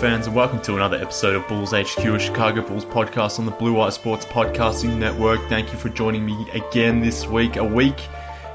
[0.00, 3.50] Fans, and welcome to another episode of Bulls HQ, a Chicago Bulls podcast on the
[3.50, 5.46] Blue Wire Sports Podcasting Network.
[5.50, 8.08] Thank you for joining me again this week, a week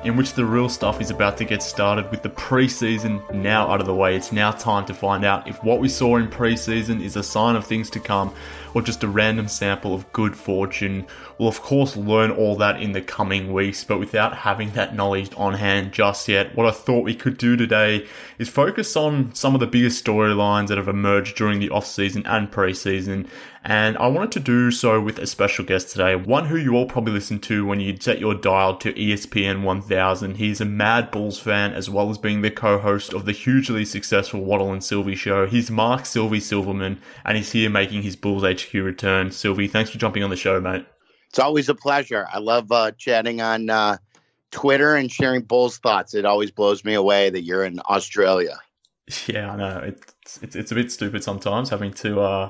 [0.03, 3.79] in which the real stuff is about to get started with the preseason now out
[3.79, 4.15] of the way.
[4.15, 7.55] It's now time to find out if what we saw in preseason is a sign
[7.55, 8.33] of things to come
[8.75, 11.07] or just a random sample of good fortune.
[11.39, 15.31] We'll, of course, learn all that in the coming weeks, but without having that knowledge
[15.37, 18.05] on hand just yet, what I thought we could do today
[18.37, 22.51] is focus on some of the biggest storylines that have emerged during the off-season and
[22.51, 23.27] preseason
[23.65, 26.85] and I wanted to do so with a special guest today, one who you all
[26.85, 30.35] probably listen to when you set your dial to ESPN 1000.
[30.35, 34.41] He's a mad Bulls fan as well as being the co-host of the hugely successful
[34.41, 35.47] Waddle and Silvy show.
[35.47, 39.31] He's Marc Silvy Silverman, and he's here making his Bulls HQ return.
[39.31, 40.85] Silvy, thanks for jumping on the show, mate.
[41.29, 42.27] It's always a pleasure.
[42.31, 43.97] I love uh, chatting on uh,
[44.51, 46.13] Twitter and sharing Bulls thoughts.
[46.13, 48.59] It always blows me away that you're in Australia.
[49.27, 49.81] Yeah, I know.
[49.83, 52.49] It's it's, it's a bit stupid sometimes having to uh,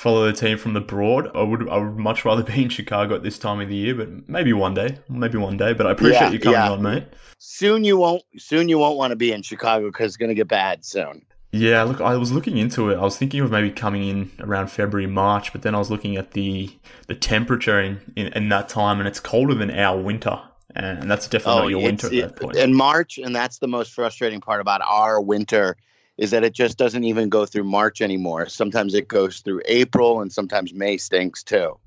[0.00, 1.30] follow the team from the broad.
[1.36, 3.94] I would I would much rather be in Chicago at this time of the year,
[3.94, 5.74] but maybe one day, maybe one day.
[5.74, 6.70] But I appreciate yeah, you coming yeah.
[6.70, 7.04] on, mate.
[7.38, 8.22] Soon you won't.
[8.38, 11.24] Soon you won't want to be in Chicago because it's going to get bad soon.
[11.52, 12.96] Yeah, look, I was looking into it.
[12.96, 16.16] I was thinking of maybe coming in around February, March, but then I was looking
[16.16, 16.70] at the
[17.08, 20.40] the temperature in, in, in that time, and it's colder than our winter,
[20.74, 22.56] and that's definitely oh, not your winter at that point.
[22.56, 25.76] In March, and that's the most frustrating part about our winter
[26.20, 28.46] is that it just doesn't even go through March anymore.
[28.46, 31.78] Sometimes it goes through April, and sometimes May stinks too.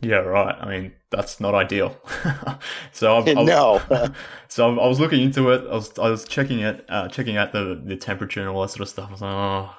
[0.00, 0.56] Yeah, right.
[0.58, 1.94] I mean, that's not ideal.
[2.92, 3.82] so I've, I've, no.
[4.48, 5.64] so I was looking into it.
[5.68, 8.70] I was I was checking it, uh, checking out the the temperature and all that
[8.70, 9.10] sort of stuff.
[9.10, 9.70] I was like, oh,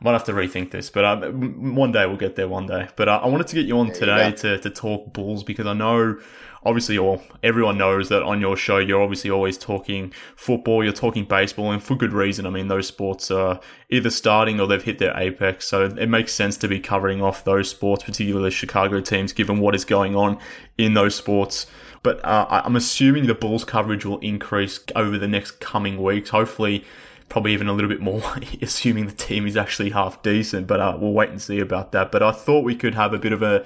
[0.00, 2.48] I might have to rethink this, but uh, one day we'll get there.
[2.48, 2.88] One day.
[2.94, 5.42] But uh, I wanted to get you on there today you to to talk Bulls
[5.42, 6.18] because I know
[6.64, 11.24] obviously all everyone knows that on your show you're obviously always talking football, you're talking
[11.24, 12.46] baseball, and for good reason.
[12.46, 13.60] I mean, those sports are
[13.90, 17.42] either starting or they've hit their apex, so it makes sense to be covering off
[17.42, 20.38] those sports, particularly the Chicago teams, given what is going on
[20.76, 21.66] in those sports.
[22.04, 26.30] But uh, I'm assuming the Bulls coverage will increase over the next coming weeks.
[26.30, 26.84] Hopefully,
[27.28, 28.22] probably even a little bit more,
[28.62, 30.66] assuming the team is actually half decent.
[30.66, 32.10] But uh, we'll wait and see about that.
[32.10, 33.64] But I thought we could have a bit of a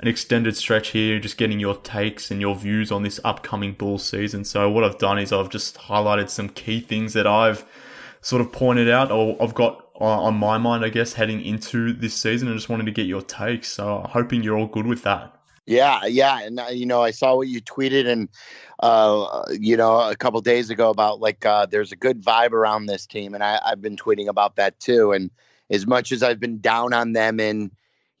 [0.00, 4.04] an extended stretch here, just getting your takes and your views on this upcoming Bulls
[4.04, 4.44] season.
[4.44, 7.64] So what I've done is I've just highlighted some key things that I've
[8.20, 12.14] sort of pointed out or I've got on my mind, I guess, heading into this
[12.14, 12.48] season.
[12.48, 13.68] and just wanted to get your takes.
[13.68, 15.33] So hoping you're all good with that.
[15.66, 18.28] Yeah, yeah, and uh, you know, I saw what you tweeted, and
[18.80, 22.86] uh, you know, a couple days ago about like uh, there's a good vibe around
[22.86, 25.12] this team, and I, I've been tweeting about that too.
[25.12, 25.30] And
[25.70, 27.70] as much as I've been down on them in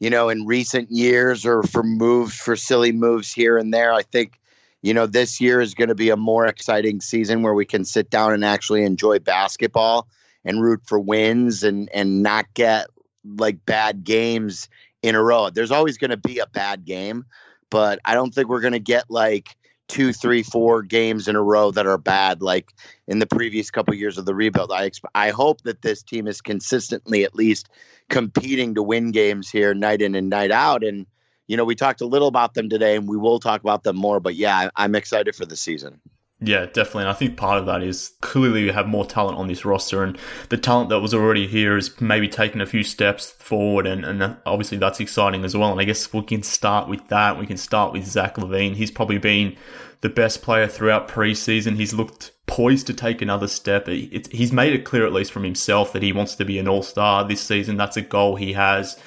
[0.00, 3.92] you know, in recent years or for moves, for silly moves here and there.
[3.92, 4.38] I think,
[4.82, 7.84] you know, this year is going to be a more exciting season where we can
[7.84, 10.08] sit down and actually enjoy basketball
[10.44, 12.88] and root for wins and and not get
[13.24, 14.68] like bad games
[15.04, 15.50] in a row.
[15.50, 17.26] There's always going to be a bad game,
[17.68, 19.54] but I don't think we're going to get like
[19.86, 22.72] two, three, four games in a row that are bad, like
[23.06, 24.72] in the previous couple years of the rebuild.
[24.72, 27.68] I I hope that this team is consistently at least
[28.08, 30.82] competing to win games here night in and night out.
[30.82, 31.04] And
[31.48, 33.96] you know, we talked a little about them today, and we will talk about them
[33.96, 34.20] more.
[34.20, 36.00] But yeah, I'm excited for the season.
[36.44, 37.02] Yeah, definitely.
[37.02, 40.02] And I think part of that is clearly we have more talent on this roster,
[40.02, 40.18] and
[40.50, 44.36] the talent that was already here is maybe taken a few steps forward, and, and
[44.44, 45.72] obviously that's exciting as well.
[45.72, 47.38] And I guess we can start with that.
[47.38, 48.74] We can start with Zach LaVine.
[48.74, 49.56] He's probably been
[50.02, 51.76] the best player throughout preseason.
[51.76, 53.86] He's looked poised to take another step.
[53.86, 56.82] he's made it clear, at least from himself, that he wants to be an all
[56.82, 57.78] star this season.
[57.78, 58.98] That's a goal he has.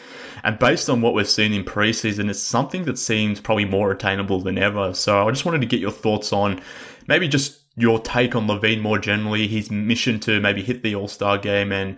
[0.44, 4.40] And based on what we've seen in preseason, it's something that seems probably more attainable
[4.40, 4.94] than ever.
[4.94, 6.62] So I just wanted to get your thoughts on
[7.08, 11.08] maybe just your take on LaVine more generally, his mission to maybe hit the All
[11.08, 11.98] Star game, and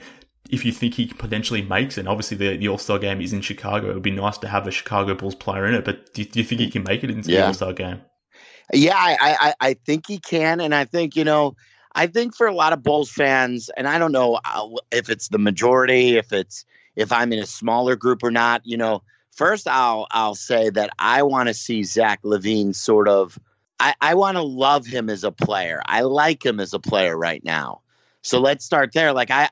[0.49, 2.07] if you think he potentially makes it.
[2.07, 3.89] obviously, the, the All Star game is in Chicago.
[3.89, 6.39] It would be nice to have a Chicago Bulls player in it, but do, do
[6.39, 7.41] you think he can make it into yeah.
[7.41, 8.01] the All Star game?
[8.71, 11.55] Yeah, I, I, I think he can, and I think you know.
[11.95, 14.39] I think for a lot of Bulls fans, and I don't know
[14.91, 16.63] if it's the majority, if it's
[16.95, 18.61] if I'm in a smaller group or not.
[18.63, 19.01] You know,
[19.31, 23.39] first I'll I'll say that I want to see Zach LaVine sort of
[23.79, 25.81] I, I want to love him as a player.
[25.85, 27.81] I like him as a player right now.
[28.21, 29.13] So let's start there.
[29.13, 29.49] Like I,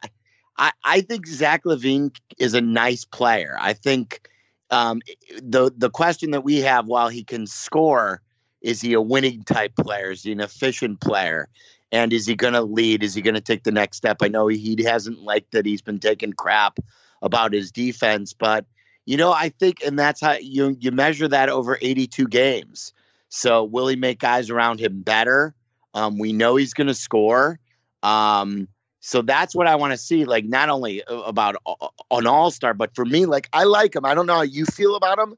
[0.58, 3.58] I, I think Zach LaVine is a nice player.
[3.60, 4.28] I think
[4.70, 5.02] um,
[5.42, 8.22] the the question that we have while he can score
[8.62, 10.12] is he a winning type player?
[10.12, 11.48] Is he an efficient player?
[11.92, 13.02] And is he going to lead?
[13.02, 14.18] Is he going to take the next step?
[14.22, 16.80] I know he hasn't liked that he's been taking crap
[17.22, 18.66] about his defense, but
[19.06, 22.94] you know I think, and that's how you you measure that over 82 games.
[23.30, 25.54] So will he make guys around him better?
[25.94, 27.60] Um, we know he's going to score.
[28.04, 28.68] Um,
[29.00, 30.26] So that's what I want to see.
[30.26, 31.56] Like not only about
[32.12, 34.06] an all star, but for me, like I like him.
[34.06, 35.36] I don't know how you feel about him.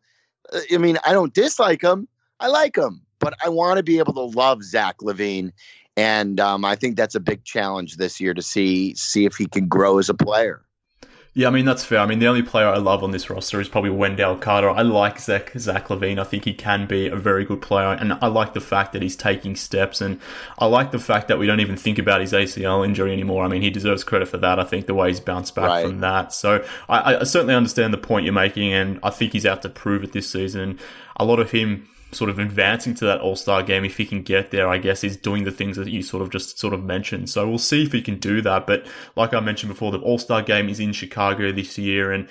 [0.52, 2.08] Uh, I mean, I don't dislike him.
[2.40, 5.52] I like him, but I want to be able to love Zach LaVine,
[5.96, 9.46] and um, I think that's a big challenge this year to see see if he
[9.46, 10.64] can grow as a player.
[11.34, 12.00] Yeah, I mean that's fair.
[12.00, 14.70] I mean the only player I love on this roster is probably Wendell Carter.
[14.70, 16.20] I like Zach Zach LaVine.
[16.20, 19.02] I think he can be a very good player, and I like the fact that
[19.02, 20.20] he's taking steps, and
[20.58, 23.46] I like the fact that we don't even think about his ACL injury anymore.
[23.46, 24.60] I mean he deserves credit for that.
[24.60, 25.86] I think the way he's bounced back right.
[25.86, 26.34] from that.
[26.34, 29.70] So I, I certainly understand the point you're making, and I think he's out to
[29.70, 30.80] prove it this season.
[31.18, 34.24] A lot of him sort of advancing to that All Star game, if he can
[34.24, 36.84] get there, I guess, is doing the things that you sort of just sort of
[36.84, 37.30] mentioned.
[37.30, 38.66] So we'll see if he can do that.
[38.66, 38.86] But
[39.16, 42.28] like I mentioned before, the All Star game is in Chicago this year, and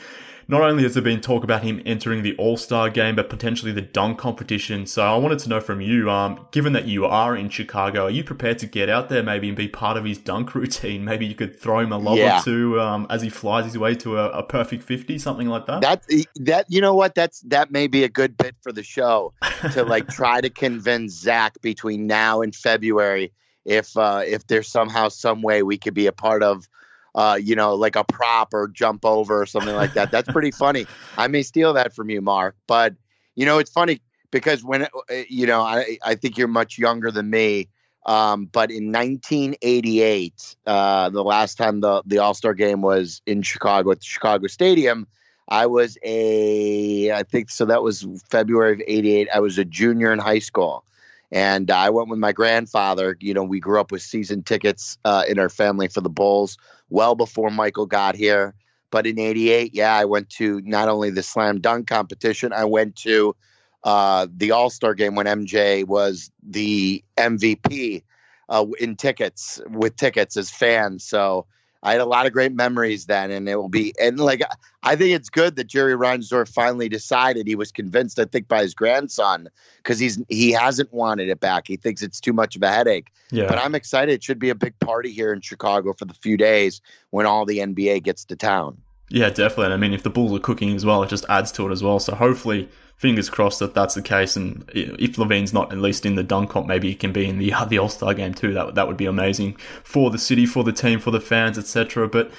[0.50, 3.70] not only has there been talk about him entering the All Star game, but potentially
[3.70, 4.86] the dunk competition.
[4.86, 8.10] So I wanted to know from you, um, given that you are in Chicago, are
[8.10, 11.04] you prepared to get out there maybe and be part of his dunk routine?
[11.04, 12.40] Maybe you could throw him a lob yeah.
[12.40, 15.66] or two um, as he flies his way to a, a, perfect fifty, something like
[15.66, 15.82] that.
[15.82, 16.04] That
[16.36, 17.14] that you know what?
[17.14, 19.34] That's that may be a good bit for the show
[19.72, 23.32] to like try to convince Zach between now and February
[23.66, 26.66] if uh, if there's somehow some way we could be a part of
[27.14, 30.10] uh, you know, like a prop or jump over or something like that.
[30.10, 30.86] That's pretty funny.
[31.16, 32.56] I may steal that from you, Mark.
[32.66, 32.94] But
[33.34, 34.00] you know, it's funny
[34.30, 34.86] because when uh,
[35.28, 37.68] you know, I I think you're much younger than me.
[38.06, 43.42] Um, but in 1988, uh, the last time the the All Star game was in
[43.42, 45.06] Chicago at the Chicago Stadium,
[45.48, 49.28] I was a I think so that was February of '88.
[49.34, 50.84] I was a junior in high school,
[51.30, 53.16] and I went with my grandfather.
[53.20, 56.56] You know, we grew up with season tickets uh, in our family for the Bulls
[56.88, 58.54] well before Michael got here.
[58.90, 62.96] But in '88, yeah, I went to not only the slam dunk competition, I went
[62.96, 63.36] to
[63.84, 68.02] uh, the All Star game when MJ was the MVP
[68.48, 71.04] uh, in tickets with tickets as fans.
[71.04, 71.46] So
[71.82, 74.42] I had a lot of great memories then, and it will be and like
[74.82, 78.18] I think it's good that Jerry Reinsdorf finally decided he was convinced.
[78.18, 81.68] I think by his grandson because he's he hasn't wanted it back.
[81.68, 83.12] He thinks it's too much of a headache.
[83.30, 83.46] Yeah.
[83.46, 84.12] But I'm excited.
[84.12, 86.80] It should be a big party here in Chicago for the few days
[87.10, 88.78] when all the NBA gets to town.
[89.10, 89.72] Yeah, definitely.
[89.72, 91.82] I mean, if the Bulls are cooking as well, it just adds to it as
[91.82, 91.98] well.
[91.98, 94.36] So hopefully fingers crossed that that's the case.
[94.36, 97.38] And if LaVine's not at least in the dunk comp, maybe he can be in
[97.38, 98.52] the the All Star game too.
[98.52, 102.06] That that would be amazing for the city, for the team, for the fans, etc.
[102.08, 102.30] But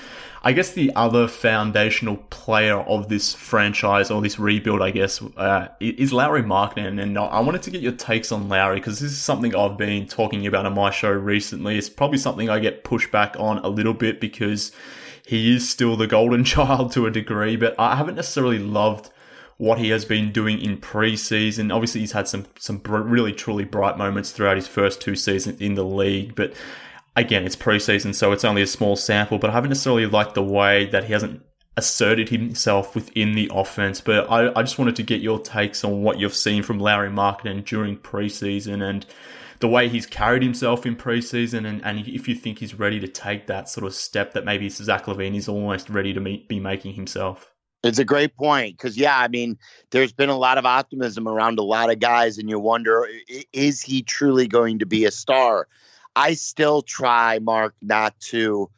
[0.41, 5.67] I guess the other foundational player of this franchise or this rebuild, I guess, uh,
[5.81, 7.01] is Lauri Markkanen.
[7.01, 10.07] And I wanted to get your takes on Lauri because this is something I've been
[10.07, 11.77] talking about on my show recently.
[11.77, 14.71] It's probably something I get pushed back on a little bit because
[15.29, 19.11] he is still the golden child to a degree, but I haven't necessarily loved
[19.57, 21.71] what he has been doing in preseason.
[21.71, 25.75] Obviously, he's had some some really truly bright moments throughout his first two seasons in
[25.75, 26.53] the league, but
[27.15, 29.37] again, it's preseason, so it's only a small sample.
[29.37, 31.43] But I haven't necessarily liked the way that he hasn't
[31.77, 34.01] asserted himself within the offense.
[34.01, 37.09] But I, I just wanted to get your takes on what you've seen from Lauri
[37.09, 39.05] Markkanen during preseason and
[39.59, 43.07] the way he's carried himself in preseason, and, and if you think he's ready to
[43.07, 46.59] take that sort of step that maybe Zach LaVine is almost ready to meet, be
[46.59, 47.53] making himself.
[47.83, 49.57] It's a great point because, yeah, I mean,
[49.91, 53.07] there's been a lot of optimism around a lot of guys, and you wonder,
[53.53, 55.67] is he truly going to be a star?
[56.15, 58.69] I still try, Mark, not to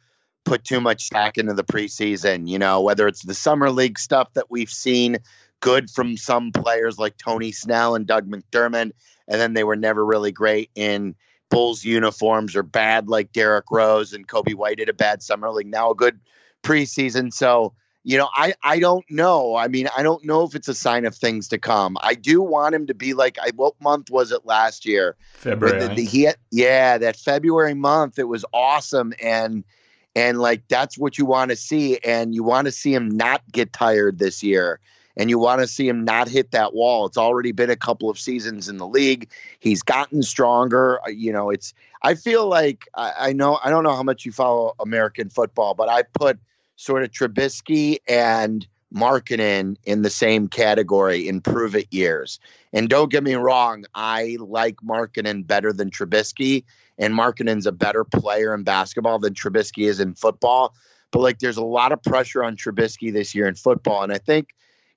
[0.44, 4.32] put too much stock into the preseason, you know, whether it's the summer league stuff
[4.34, 5.18] that we've seen
[5.62, 8.92] good from some players like Tony Snell and Doug McDermott,
[9.28, 11.14] and then they were never really great in
[11.48, 15.66] Bulls uniforms or bad like Derrick Rose and Coby White did a bad summer league.
[15.66, 16.20] Now a good
[16.62, 17.32] preseason.
[17.32, 17.72] So
[18.04, 19.54] you know, I I don't know.
[19.54, 21.96] I mean, I don't know if it's a sign of things to come.
[22.02, 25.16] I do want him to be like, I what month was it last year?
[25.34, 25.86] February.
[25.86, 28.18] The, the, he had, yeah, that February month.
[28.18, 29.62] It was awesome, and
[30.16, 33.42] and like that's what you want to see, and you want to see him not
[33.52, 34.80] get tired this year,
[35.16, 37.06] and you want to see him not hit that wall.
[37.06, 39.30] It's already been a couple of seasons in the league.
[39.60, 41.00] He's gotten stronger.
[41.06, 41.74] Uh, you know, it's.
[42.02, 43.58] I feel like I, I know.
[43.62, 46.38] I don't know how much you follow American football, but I put
[46.76, 52.38] sort of Trubisky and Markkanen in the same category in prove it years.
[52.72, 56.64] And don't get me wrong, I like Markkanen better than Trubisky,
[56.98, 60.74] and Markkanen's a better player in basketball than Trubisky is in football.
[61.10, 64.18] But like, there's a lot of pressure on Trubisky this year in football, and I
[64.18, 64.48] think,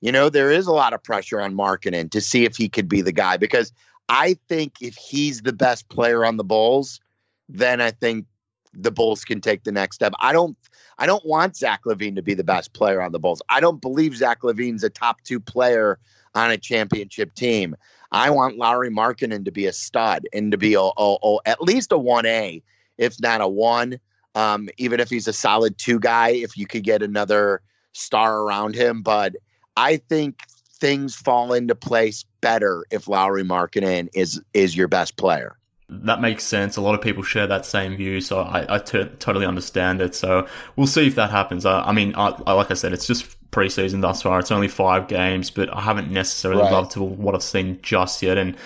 [0.06, 2.88] you know, there is a lot of pressure on Markkanen to see if he could
[2.88, 3.74] be the guy because
[4.08, 7.02] I think if he's the best player on the Bulls,
[7.50, 8.28] then I think
[8.72, 10.14] the Bulls can take the next step.
[10.20, 10.56] I don't
[11.00, 13.42] I don't want Zach LaVine to be the best player on the Bulls.
[13.50, 15.98] I don't believe Zach LaVine's a top two player
[16.36, 17.76] on a championship team.
[18.12, 21.64] I want Lauri Markkanen to be a stud and to be a, a, a, at
[21.64, 22.62] least a 1A,
[23.00, 24.00] if not a 1.
[24.36, 28.76] Um, even if he's a solid two guy, if you could get another star around
[28.76, 29.02] him.
[29.02, 29.34] But
[29.77, 30.41] I think
[30.79, 35.58] things fall into place better if Lauri Markkanen is is your best player.
[35.88, 36.77] That makes sense.
[36.77, 40.15] A lot of people share that same view, so I, I t- totally understand it.
[40.15, 41.63] So we'll see if that happens.
[41.63, 44.39] I, I mean, I, I, like I said, it's just preseason thus far.
[44.39, 46.72] It's only five games, but I haven't necessarily right.
[46.72, 48.39] loved what I've seen just yet.
[48.39, 48.58] And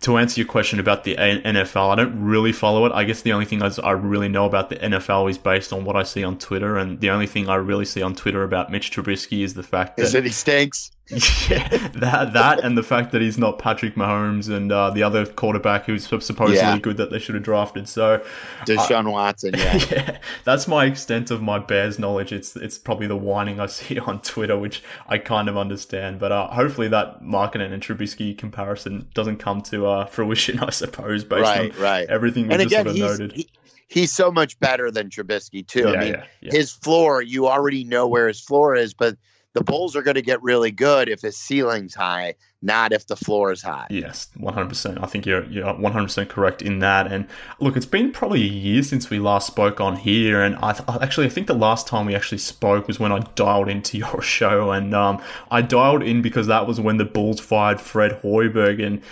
[0.00, 2.92] to answer your question about the NFL, I don't really follow it.
[2.92, 5.96] I guess the only thing I really know about the NFL is based on what
[5.96, 8.90] I see on Twitter, and the only thing I really see on Twitter about Mitch
[8.90, 10.90] Trubisky is the fact that, is that he stinks.
[11.48, 15.24] yeah, that that and the fact that he's not Patrick Mahomes and uh, the other
[15.24, 16.78] quarterback who's supposedly yeah.
[16.78, 17.88] good that they should have drafted.
[17.88, 18.22] So
[18.66, 19.76] Deshaun uh, Watson, yeah.
[19.90, 22.30] yeah, that's my extent of my Bears knowledge.
[22.30, 26.18] It's it's probably the whining I see on Twitter, which I kind of understand.
[26.18, 30.60] But uh, hopefully that Markkanen and Trubisky comparison doesn't come to uh, fruition.
[30.60, 32.08] I suppose based right, on right.
[32.10, 33.32] everything we and just again, sort of noted.
[33.32, 33.48] He,
[33.88, 35.88] he's so much better than Trubisky too.
[35.88, 36.50] Yeah, I mean, yeah, yeah.
[36.52, 39.16] his floor, you already know where his floor is, but
[39.58, 43.16] the Bulls are going to get really good if his ceiling's high, not if the
[43.16, 43.86] floor is high.
[43.88, 45.02] Yes, 100%.
[45.02, 47.10] I think you're, you're 100% correct in that.
[47.10, 47.26] And
[47.60, 50.42] look, it's been probably a year since we last spoke on here.
[50.42, 53.20] And I th- actually, I think the last time we actually spoke was when I
[53.36, 54.72] dialed into your show.
[54.72, 58.84] And um, I dialed in because that was when the Bulls fired Fred Hoiberg.
[58.84, 59.02] And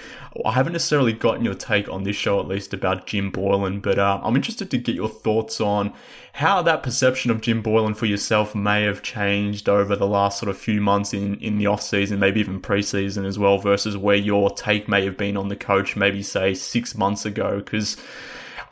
[0.45, 3.99] I haven't necessarily gotten your take on this show, at least about Jim Boylen, but
[3.99, 5.95] uh, I'm interested to get your thoughts on
[6.33, 10.51] how that perception of Jim Boylen for yourself may have changed over the last sort
[10.51, 14.17] of few months in, in the off season, maybe even preseason as well, versus where
[14.17, 17.97] your take may have been on the coach, maybe say six months ago, because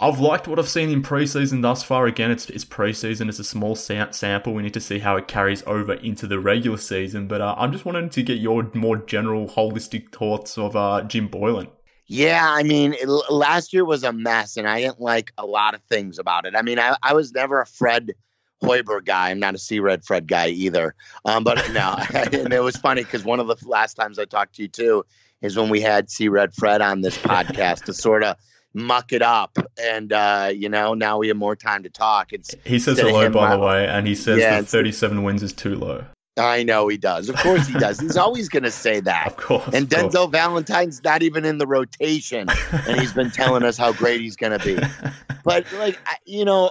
[0.00, 2.06] I've liked what I've seen in preseason thus far.
[2.06, 4.54] Again, it's, it's preseason, it's a small sample.
[4.54, 7.28] We need to see how it carries over into the regular season.
[7.28, 11.28] But uh, I'm just wanting to get your more general, holistic thoughts of uh, Jim
[11.28, 11.68] Boylen.
[12.06, 15.74] Yeah, I mean, it, last year was a mess, and I didn't like a lot
[15.74, 16.54] of things about it.
[16.54, 18.14] I mean, I, I was never a Fred
[18.64, 19.30] Hoiberg guy.
[19.30, 20.94] I'm not a C Red Fred guy either.
[21.24, 24.56] Um, but no, and it was funny because one of the last times I talked
[24.56, 25.04] to you too
[25.42, 28.36] is when we had C Red Fred on this podcast to sort of
[28.76, 32.56] muck it up and uh, you know now we have more time to talk it's
[32.64, 35.76] he says hello by the way and he says yeah, that 37 wins is too
[35.76, 36.04] low
[36.36, 37.28] I know he does.
[37.28, 38.00] Of course he does.
[38.00, 39.28] He's always going to say that.
[39.28, 39.72] Of course.
[39.72, 40.30] And Denzel course.
[40.32, 44.58] Valentine's not even in the rotation, and he's been telling us how great he's going
[44.58, 44.78] to be.
[45.44, 46.70] But like, you know,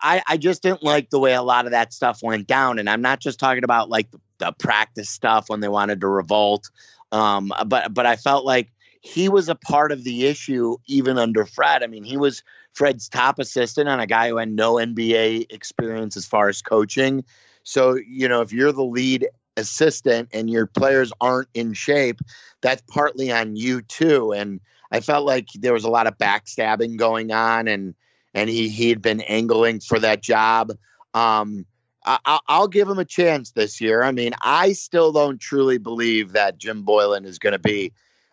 [0.00, 2.88] I I just didn't like the way a lot of that stuff went down, and
[2.88, 6.70] I'm not just talking about like the, the practice stuff when they wanted to revolt,
[7.12, 11.44] um, but but I felt like he was a part of the issue even under
[11.44, 11.82] Fred.
[11.82, 12.42] I mean, he was
[12.72, 17.24] Fred's top assistant on a guy who had no NBA experience as far as coaching.
[17.64, 22.20] So, you know, if you're the lead assistant and your players aren't in shape,
[22.62, 24.32] that's partly on you too.
[24.32, 27.94] And I felt like there was a lot of backstabbing going on and
[28.34, 30.72] and he he had been angling for that job.
[31.14, 31.66] Um,
[32.04, 34.02] I, will give him a chance this year.
[34.02, 37.92] I mean, I still don't truly believe that Jim Boylen is going to be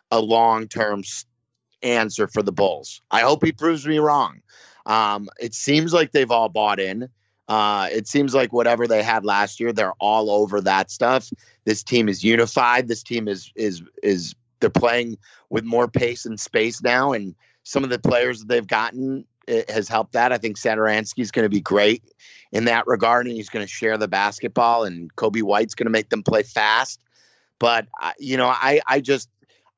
[0.09, 1.03] a long term
[1.81, 3.01] answer for the Bulls.
[3.11, 4.41] I hope he proves me wrong.
[4.85, 7.09] Um, it seems like they've all bought in.
[7.47, 11.29] Uh, it seems like whatever they had last year, they're all over that stuff.
[11.65, 12.87] This team is unified.
[12.87, 15.17] This team is is is they're playing
[15.49, 19.87] with more pace and space now, and some of the players that they've gotten has
[19.87, 20.31] helped that.
[20.31, 22.03] I think Satoransky is going to be great
[22.51, 25.91] in that regard, and he's going to share the basketball, and Coby White's going to
[25.91, 26.99] make them play fast.
[27.59, 27.87] But
[28.19, 29.29] you know, I I just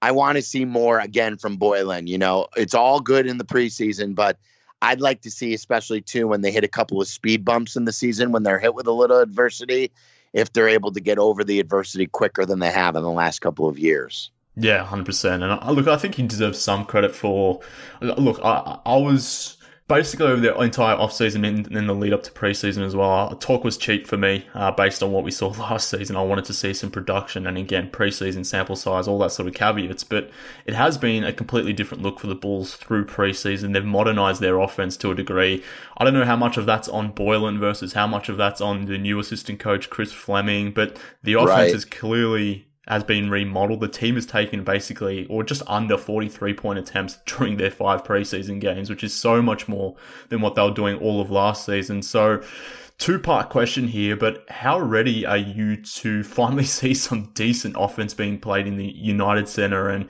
[0.02, 2.08] I want to see more again from Boylen.
[2.08, 4.38] You know, it's all good in the preseason, but
[4.82, 7.86] I'd like to see, especially too, when they hit a couple of speed bumps in
[7.86, 9.92] the season, when they're hit with a little adversity,
[10.34, 13.40] if they're able to get over the adversity quicker than they have in the last
[13.40, 14.30] couple of years.
[14.56, 15.44] Yeah, hundred percent.
[15.44, 17.62] And I, look, I think he deserves some credit for.
[18.02, 19.58] Look, I, I was
[19.88, 23.64] basically over the entire offseason and in the lead up to preseason as well, talk
[23.64, 26.16] was cheap for me uh, based on what we saw last season.
[26.16, 29.54] I wanted to see some production and again, preseason sample size, all that sort of
[29.54, 30.04] caveats.
[30.04, 30.30] But
[30.66, 33.74] it has been a completely different look for the Bulls through preseason.
[33.74, 35.64] They've modernized their offense to a degree.
[35.98, 38.86] I don't know how much of that's on Boylen versus how much of that's on
[38.86, 41.74] the new assistant coach, Chris Fleming, but the offense right.
[41.74, 43.80] is clearly has been remodeled.
[43.80, 48.60] The team has taken basically, or just under 43 point attempts during their five preseason
[48.60, 49.96] games, which is so much more
[50.30, 52.02] than what they were doing all of last season.
[52.02, 52.44] So,
[52.98, 58.14] two part question here, but how ready are you to finally see some decent offense
[58.14, 59.90] being played in the United Center?
[59.90, 60.10] And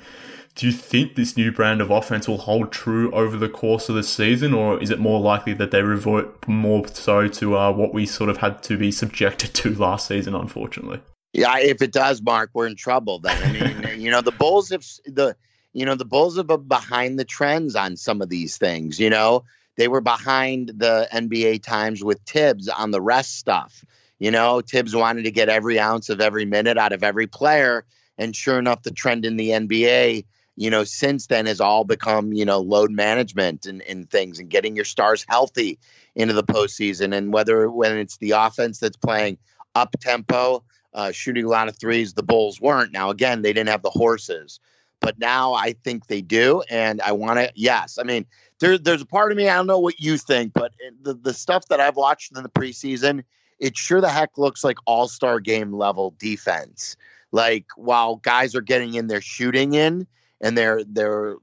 [0.55, 3.95] do you think this new brand of offense will hold true over the course of
[3.95, 7.93] the season, or is it more likely that they revert more so to uh, what
[7.93, 11.01] we sort of had to be subjected to last season, unfortunately?
[11.33, 13.19] Yeah, if it does, Mark, we're in trouble.
[13.19, 15.35] Then I mean, you know, the Bulls have the
[15.73, 18.99] you know the Bulls have been behind the trends on some of these things.
[18.99, 19.43] You know,
[19.75, 23.83] they were behind the NBA times with Thibs on the rest stuff.
[24.19, 27.83] You know, Thibs wanted to get every ounce of every minute out of every player.
[28.17, 30.25] And sure enough, the trend in the NBA,
[30.55, 34.49] you know, since then has all become, you know, load management and, and things and
[34.49, 35.79] getting your stars healthy
[36.15, 37.15] into the postseason.
[37.15, 39.39] And whether when it's the offense that's playing
[39.73, 40.63] up tempo,
[40.93, 42.91] uh, shooting a lot of threes, the Bulls weren't.
[42.91, 44.59] Now, again, they didn't have the horses,
[44.99, 46.63] but now I think they do.
[46.69, 48.25] And I want to, yes, I mean,
[48.59, 51.33] there, there's a part of me, I don't know what you think, but the, the
[51.33, 53.23] stuff that I've watched in the preseason,
[53.59, 56.95] it sure the heck looks like all star game level defense.
[57.31, 60.05] Like while guys are getting in their shooting in
[60.39, 61.37] and they're they're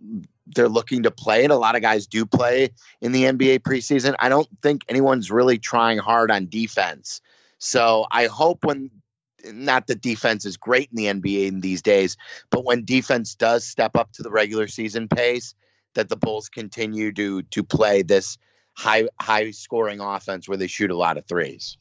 [0.54, 4.14] they're looking to play and A lot of guys do play in the NBA preseason.
[4.18, 7.20] I don't think anyone's really trying hard on defense.
[7.58, 8.90] So I hope when
[9.44, 12.16] not that defense is great in the NBA in these days,
[12.50, 15.54] but when defense does step up to the regular season pace,
[15.94, 18.38] that the Bulls continue to to play this
[18.74, 21.76] high high scoring offense where they shoot a lot of threes.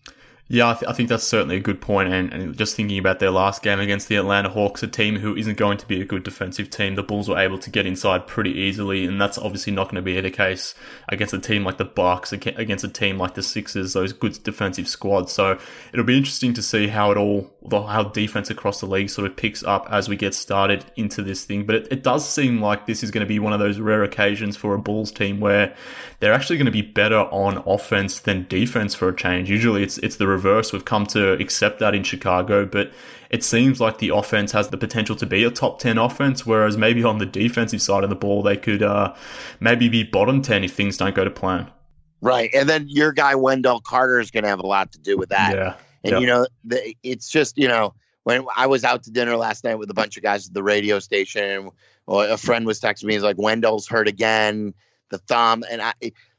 [0.52, 2.12] Yeah, I, th- I, think that's certainly a good point.
[2.12, 5.36] And, and, just thinking about their last game against the Atlanta Hawks, a team who
[5.36, 8.26] isn't going to be a good defensive team, the Bulls were able to get inside
[8.26, 10.74] pretty easily, and that's obviously not going to be the case
[11.08, 14.88] against a team like the Bucks, against a team like the Sixers, those good defensive
[14.88, 15.32] squads.
[15.32, 15.60] So
[15.94, 19.38] it'll be interesting to see how it all, how defense across the league sort of
[19.38, 21.68] picks up as we get started into this thing.
[21.68, 24.04] But it, it does seem like this is going to be one of those rare
[24.04, 25.76] occasions for a Bulls team where
[26.22, 29.48] they're actually going to be better on offense than defense for a change.
[29.48, 30.72] Usually, it's it's the reverse.
[30.74, 32.92] We've come to accept that in Chicago, but
[33.30, 36.78] it seems like the offense has the potential to be a top 10 offense, whereas
[36.78, 39.14] maybe on the defensive side of the ball, they could uh,
[39.60, 41.70] maybe be bottom 10 if things don't go to plan.
[42.22, 42.50] Right.
[42.54, 45.30] And then your guy, Wendell Carter, is going to have a lot to do with
[45.30, 45.56] that.
[45.56, 45.76] Yeah.
[46.04, 46.22] And, yep.
[46.22, 49.76] you know, the, it's just, you know, when I was out to dinner last night
[49.76, 51.70] with a bunch of guys at the radio station,
[52.08, 54.74] a friend was texting me, he's like, Wendell's hurt again,
[55.10, 55.64] the thumb.
[55.70, 55.94] And I,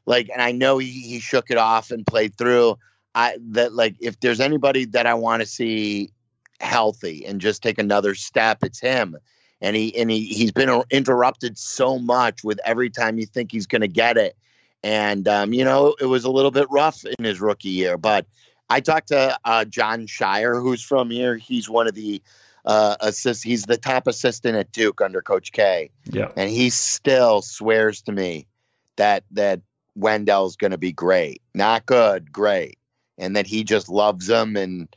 [0.05, 2.77] like, and I know he, he shook it off and played through.
[3.13, 6.11] I that like if there's anybody that I want to see
[6.59, 9.17] healthy and just take another step, it's him.
[9.59, 13.67] And he and he he's been interrupted so much with every time you think he's
[13.67, 14.35] going to get it.
[14.83, 17.97] And um, you know, it was a little bit rough in his rookie year.
[17.97, 18.25] But
[18.69, 21.35] I talked to uh, Jon Scheyer, who's from here.
[21.35, 22.23] He's one of the
[22.65, 23.43] uh, assist.
[23.43, 25.91] He's the top assistant at Duke under Coach K.
[26.05, 28.47] Yeah, and he still swears to me
[28.95, 29.61] that that
[29.95, 31.43] Wendell's going to be great.
[31.53, 32.79] Not good, great
[33.21, 34.87] and that he just loves him and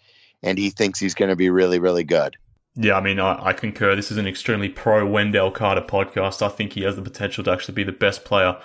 [0.42, 2.36] and he thinks he's going to be really really good.
[2.76, 3.94] Yeah, I mean, I, I, concur.
[3.94, 6.42] This is an extremely pro Wendell Carter podcast.
[6.42, 8.56] I think he has the potential to actually be the best player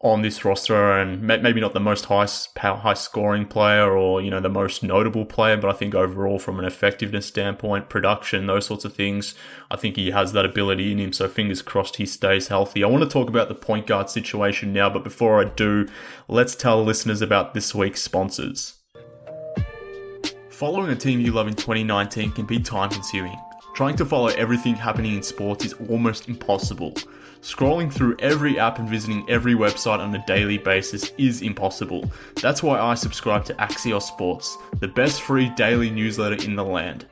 [0.00, 4.40] on this roster, and maybe not the most high high scoring player or you know
[4.40, 8.84] the most notable player, but I think overall from an effectiveness standpoint, production, those sorts
[8.84, 9.36] of things,
[9.70, 11.12] I think he has that ability in him.
[11.12, 12.82] So fingers crossed he stays healthy.
[12.82, 15.86] I want to talk about the point guard situation now, but before I do,
[16.26, 18.81] let's tell listeners about this week's sponsors.
[20.62, 23.36] Following a team you love in 2019 can be time consuming.
[23.74, 26.92] Trying to follow everything happening in sports is almost impossible.
[27.40, 32.08] Scrolling through every app and visiting every website on a daily basis is impossible.
[32.40, 37.06] That's why I subscribe to Axios Sports, the best free daily newsletter in the land.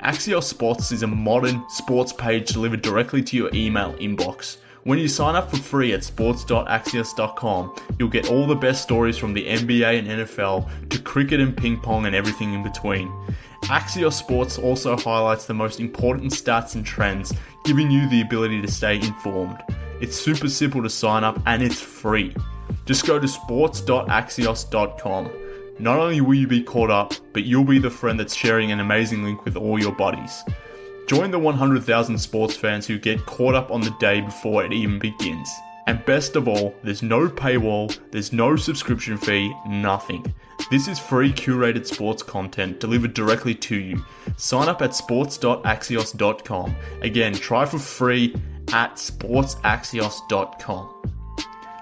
[0.00, 4.58] Axios Sports is a modern sports page delivered directly to your email inbox.
[4.84, 9.34] When you sign up for free at sports.axios.com, you'll get all the best stories from
[9.34, 13.08] the NBA and NFL to cricket and ping pong and everything in between.
[13.64, 18.70] Axios Sports also highlights the most important stats and trends, giving you the ability to
[18.70, 19.58] stay informed.
[20.00, 22.34] It's super simple to sign up and it's free.
[22.86, 25.30] Just go to sports.axios.com.
[25.78, 28.80] Not only will you be caught up, but you'll be the friend that's sharing an
[28.80, 30.42] amazing link with all your buddies.
[31.10, 35.00] Join the 100,000 sports fans who get caught up on the day before it even
[35.00, 35.50] begins.
[35.88, 40.32] And best of all, there's no paywall, there's no subscription fee, nothing.
[40.70, 44.04] This is free curated sports content delivered directly to you.
[44.36, 46.76] Sign up at sports.axios.com.
[47.02, 48.36] Again, try for free
[48.72, 50.94] at sportsaxios.com.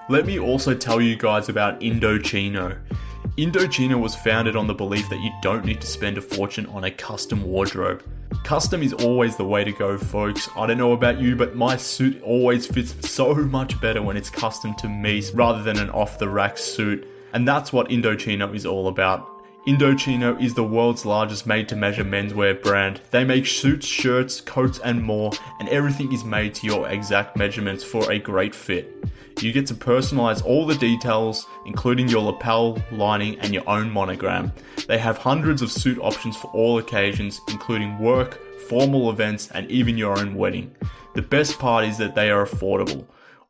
[0.09, 2.79] Let me also tell you guys about Indochino.
[3.37, 6.85] Indochino was founded on the belief that you don't need to spend a fortune on
[6.85, 8.03] a custom wardrobe.
[8.43, 10.49] Custom is always the way to go, folks.
[10.55, 14.29] I don't know about you, but my suit always fits so much better when it's
[14.29, 17.07] custom to me rather than an off the rack suit.
[17.33, 19.28] And that's what Indochino is all about.
[19.67, 23.01] Indochino is the world's largest made to measure menswear brand.
[23.11, 27.83] They make suits, shirts, coats, and more, and everything is made to your exact measurements
[27.83, 29.05] for a great fit.
[29.41, 34.53] You get to personalize all the details, including your lapel, lining, and your own monogram.
[34.87, 39.97] They have hundreds of suit options for all occasions, including work, formal events, and even
[39.97, 40.73] your own wedding.
[41.15, 43.05] The best part is that they are affordable.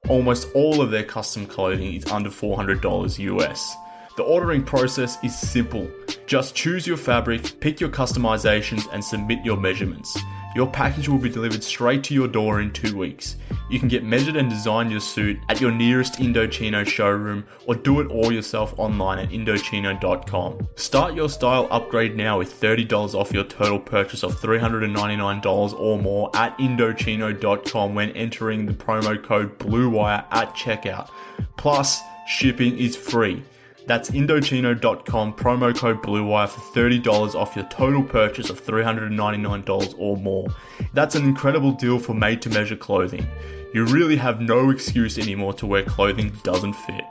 [0.07, 3.75] Almost all of their custom clothing is under $400 US.
[4.19, 5.89] The ordering process is simple.
[6.25, 10.19] Just choose your fabric, pick your customizations, and submit your measurements.
[10.57, 13.37] Your package will be delivered straight to your door in two weeks.
[13.69, 18.01] You can get measured and design your suit at your nearest Indochino showroom or do
[18.01, 20.67] it all yourself online at Indochino.com.
[20.75, 26.29] Start your style upgrade now with $30 off your total purchase of $399 or more
[26.35, 31.09] at Indochino.com when entering the promo code BLUEWIRE at checkout.
[31.55, 33.41] Plus, shipping is free.
[33.89, 40.47] That's Indochino.com, promo code BLUEWIRE for $30 off your total purchase of $399 or more.
[40.93, 43.27] That's an incredible deal for made to measure clothing.
[43.73, 47.03] You really have no excuse anymore to wear clothing that doesn't fit.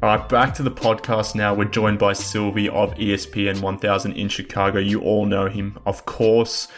[0.00, 1.52] Alright, back to the podcast now.
[1.54, 4.78] We're joined by Silvy of ESPN 1000 in Chicago.
[4.78, 6.68] You all know him, of course.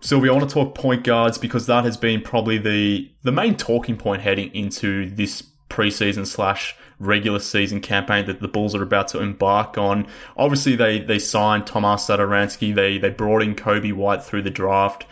[0.00, 3.56] Sylvia, I want to talk point guards because that has been probably the the main
[3.56, 9.08] talking point heading into this preseason slash regular season campaign that the Bulls are about
[9.08, 10.06] to embark on.
[10.36, 12.74] Obviously, they they signed Tomas Satoransky.
[12.74, 15.06] They they brought in Coby White through the draft.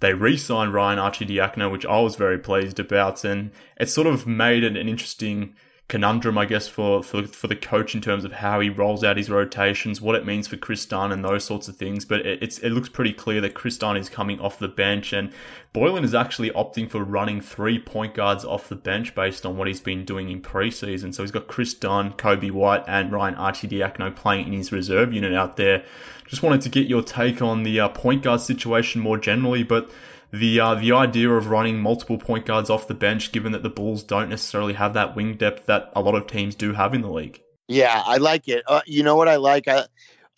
[0.00, 4.64] They re-signed Ryan Arcidiacono, which I was very pleased about, and it sort of made
[4.64, 5.54] it an interesting
[5.92, 9.18] conundrum, I guess, for, for for the coach in terms of how he rolls out
[9.18, 12.06] his rotations, what it means for Chris Dunn, and those sorts of things.
[12.06, 15.12] But it, it's it looks pretty clear that Chris Dunn is coming off the bench,
[15.12, 15.30] and
[15.74, 19.68] Boylen is actually opting for running three point guards off the bench based on what
[19.68, 21.12] he's been doing in preseason.
[21.12, 25.34] So he's got Chris Dunn, Coby White, and Ryan Arcidiacono playing in his reserve unit
[25.34, 25.84] out there.
[26.26, 29.90] Just wanted to get your take on the uh, point guard situation more generally, but
[30.32, 33.68] the uh, the idea of running multiple point guards off the bench, given that the
[33.68, 37.02] Bulls don't necessarily have that wing depth that a lot of teams do have in
[37.02, 37.40] the league.
[37.68, 38.62] Yeah, I like it.
[38.66, 39.68] Uh, you know what I like?
[39.68, 39.84] I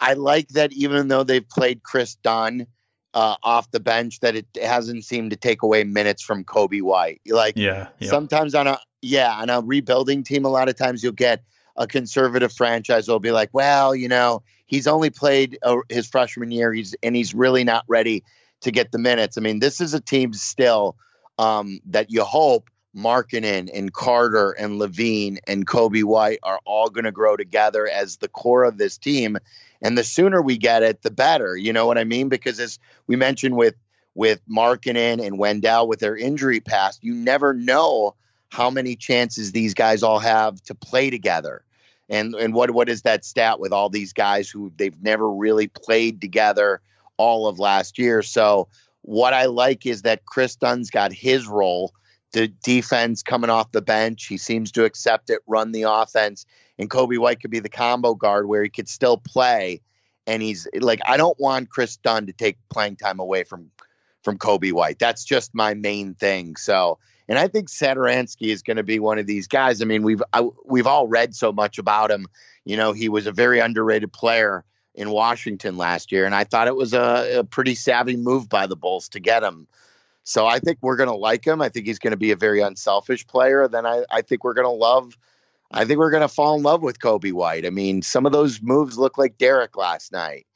[0.00, 2.66] I like that even though they've played Chris Dunn
[3.14, 7.20] uh, off the bench, that it hasn't seemed to take away minutes from Coby White.
[7.28, 8.10] Like, yeah, yeah.
[8.10, 11.44] sometimes on a yeah on a rebuilding team, a lot of times you'll get
[11.76, 16.50] a conservative franchise will be like, well, you know, he's only played uh, his freshman
[16.50, 18.24] year, he's and he's really not ready
[18.64, 19.38] to get the minutes.
[19.38, 20.96] I mean, this is a team still
[21.38, 27.04] um, that you hope Markkanen and Carter and LaVine and Coby White are all going
[27.04, 29.38] to grow together as the core of this team.
[29.82, 31.56] And the sooner we get it, the better.
[31.56, 32.28] You know what I mean?
[32.28, 33.74] Because as we mentioned with
[34.16, 38.14] with Markkanen and Wendell with their injury past, you never know
[38.48, 41.64] how many chances these guys all have to play together.
[42.08, 45.66] And and what what is that stat with all these guys who they've never really
[45.66, 46.80] played together
[47.16, 48.22] all of last year.
[48.22, 48.68] So
[49.02, 51.92] what I like is that Chris Dunn's got his role.
[52.32, 56.46] The defense coming off the bench, he seems to accept it, run the offense,
[56.78, 59.80] and Coby White could be the combo guard where he could still play.
[60.26, 63.70] And he's like, I don't want Chris Dunn to take playing time away from
[64.22, 64.98] from Coby White.
[64.98, 66.56] That's just my main thing.
[66.56, 66.98] So,
[67.28, 69.82] and I think Satoransky is going to be one of these guys.
[69.82, 72.26] I mean, we've I, we've all read so much about him.
[72.64, 74.64] You know, he was a very underrated player
[74.94, 78.66] in Washington last year, and I thought it was a, a pretty savvy move by
[78.66, 79.66] the Bulls to get him.
[80.22, 81.60] So I think we're going to like him.
[81.60, 83.68] I think he's going to be a very unselfish player.
[83.68, 85.18] Then I, I think we're going to love.
[85.70, 87.66] I think we're going to fall in love with Coby White.
[87.66, 90.46] I mean, some of those moves look like Derrick last night.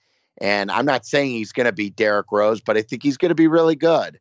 [0.40, 3.30] And I'm not saying he's going to be Derrick Rose, but I think he's going
[3.30, 4.20] to be really good.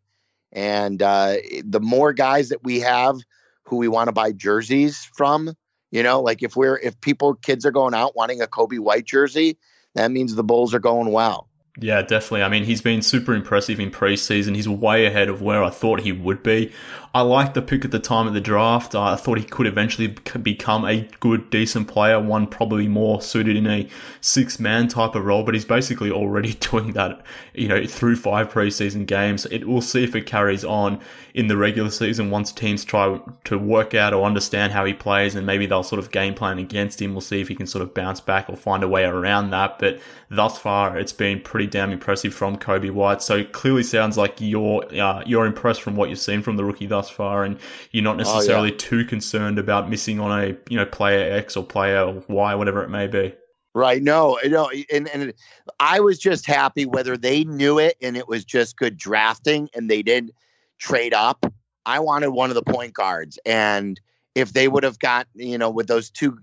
[0.51, 3.17] And uh, the more guys that we have
[3.63, 5.53] who we want to buy jerseys from,
[5.91, 9.05] you know, like if we're if people kids are going out wanting a Coby White
[9.05, 9.57] jersey,
[9.97, 11.46] that means the Bulls are going well.
[11.79, 12.41] Yeah, definitely.
[12.41, 14.55] I mean, he's been super impressive in preseason.
[14.55, 16.71] He's way ahead of where I thought he would be.
[17.13, 18.93] I liked the pick at the time of the draft.
[18.93, 20.07] I thought he could eventually
[20.41, 23.87] become a good, decent player, one probably more suited in a
[24.21, 27.21] six man type of role, but he's basically already doing that,
[27.53, 29.45] you know, through five preseason games.
[29.47, 30.99] It, we'll see if it carries on
[31.33, 35.35] in the regular season once teams try to work out or understand how he plays
[35.35, 37.13] and maybe they'll sort of game plan against him.
[37.13, 39.79] We'll see if he can sort of bounce back or find a way around that.
[39.79, 43.21] But thus far, it's been pretty damn impressive from Coby White.
[43.21, 46.85] So clearly sounds like you're, uh, you're impressed from what you've seen from the rookie
[46.85, 47.59] thus thus far, and
[47.91, 48.77] you're not necessarily oh, yeah.
[48.77, 52.89] too concerned about missing on a you know player X or player Y, whatever it
[52.89, 53.33] may be.
[53.73, 54.01] Right.
[54.01, 55.33] No, no, and and
[55.79, 59.89] I was just happy whether they knew it and it was just good drafting and
[59.89, 60.31] they didn't
[60.79, 61.45] trade up.
[61.85, 63.99] I wanted one of the point guards, and
[64.35, 66.37] if they would have got you know with those two,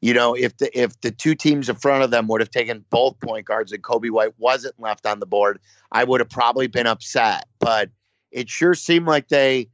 [0.00, 2.84] you know, if the if the two teams in front of them would have taken
[2.90, 5.58] both point guards and Coby White wasn't left on the board,
[5.92, 7.46] I would have probably been upset.
[7.58, 7.90] But
[8.30, 9.68] it sure seemed like they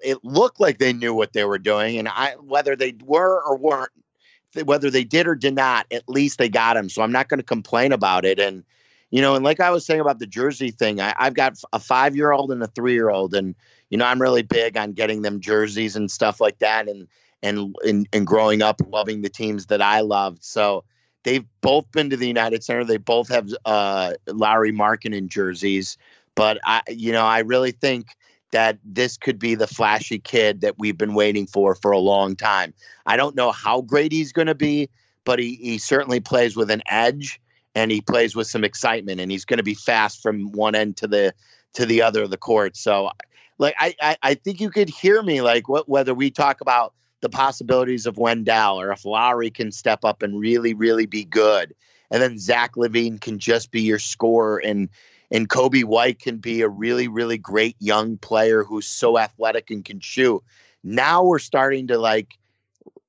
[0.00, 3.56] it looked like they knew what they were doing, and I whether they were or
[3.56, 3.90] weren't,
[4.64, 6.88] whether they did or did not, at least they got him.
[6.88, 8.38] So I'm not going to complain about it.
[8.38, 8.64] And
[9.10, 11.78] you know, and like I was saying about the jersey thing, I, I've got a
[11.78, 13.54] five year old and a three year old, and
[13.90, 17.08] you know, I'm really big on getting them jerseys and stuff like that, and
[17.42, 20.44] and and, and growing up loving the teams that I loved.
[20.44, 20.84] So
[21.24, 22.84] they've both been to the United Center.
[22.84, 25.96] They both have uh, Lauri Markkanen jerseys,
[26.34, 28.08] but I, you know, I really think
[28.52, 32.36] that this could be the flashy kid that we've been waiting for for a long
[32.36, 32.74] time.
[33.06, 34.90] I don't know how great he's going to be,
[35.24, 37.40] but he, he certainly plays with an edge
[37.74, 40.96] and he plays with some excitement and he's going to be fast from one end
[40.98, 41.34] to the
[41.74, 42.76] to the other of the court.
[42.76, 43.10] So
[43.58, 46.92] like I, I, I think you could hear me like what whether we talk about
[47.22, 51.74] the possibilities of Wendell or if Lauri can step up and really, really be good.
[52.10, 54.90] And then Zach LaVine can just be your scorer and
[55.30, 59.82] and Coby White can be a really, really great young player who's so athletic and
[59.82, 60.42] can shoot.
[60.84, 62.34] Now we're starting to like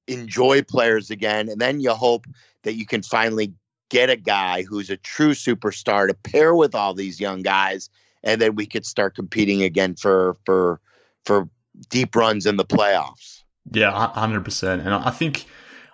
[0.07, 1.49] enjoy players again.
[1.49, 2.25] And then you hope
[2.63, 3.51] that you can finally
[3.89, 7.89] get a guy who's a true superstar to pair with all these young guys.
[8.23, 10.79] And then we could start competing again for for
[11.25, 11.49] for
[11.89, 13.42] deep runs in the playoffs.
[13.71, 14.81] Yeah, hundred percent.
[14.81, 15.45] And I think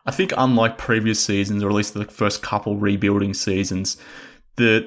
[0.06, 3.98] I think unlike previous seasons, or at least the first couple rebuilding seasons,
[4.60, 4.86] the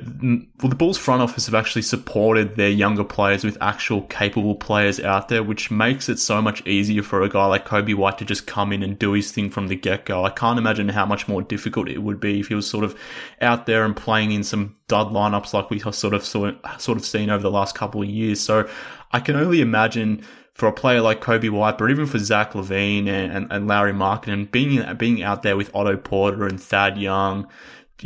[0.61, 5.01] well, the Bulls front office have actually supported their younger players with actual capable players
[5.01, 8.25] out there, which makes it so much easier for a guy like Coby White to
[8.25, 10.25] just come in and do his thing from the get go.
[10.25, 12.99] I can't imagine how much more difficult it would be if he was sort of
[13.41, 17.31] out there and playing in some dud lineups like we sort of sort of seen
[17.31, 18.41] over the last couple of years.
[18.41, 18.69] So
[19.13, 23.09] I can only imagine for a player like Coby White, but even for Zach LaVine
[23.09, 27.49] and, and, and Lauri Markkanen, being being out there with Otto Porter and Thad Young,